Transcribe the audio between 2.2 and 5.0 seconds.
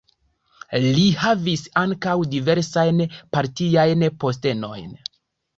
diversajn partiajn postenojn.